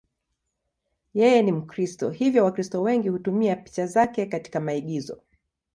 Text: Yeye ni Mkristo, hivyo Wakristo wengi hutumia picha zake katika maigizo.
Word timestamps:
Yeye 1.13 1.41
ni 1.41 1.51
Mkristo, 1.51 2.09
hivyo 2.09 2.43
Wakristo 2.43 2.81
wengi 2.81 3.09
hutumia 3.09 3.55
picha 3.55 3.87
zake 3.87 4.25
katika 4.25 4.59
maigizo. 4.59 5.21